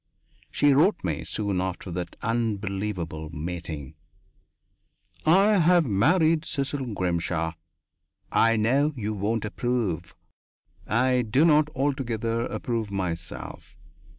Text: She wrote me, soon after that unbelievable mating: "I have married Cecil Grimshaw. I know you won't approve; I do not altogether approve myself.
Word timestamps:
She 0.49 0.73
wrote 0.73 1.03
me, 1.03 1.23
soon 1.23 1.61
after 1.61 1.91
that 1.91 2.15
unbelievable 2.23 3.29
mating: 3.29 3.93
"I 5.27 5.59
have 5.59 5.85
married 5.85 6.43
Cecil 6.43 6.95
Grimshaw. 6.95 7.53
I 8.31 8.55
know 8.57 8.93
you 8.97 9.13
won't 9.13 9.45
approve; 9.45 10.15
I 10.87 11.21
do 11.21 11.45
not 11.45 11.69
altogether 11.75 12.47
approve 12.47 12.89
myself. 12.89 13.77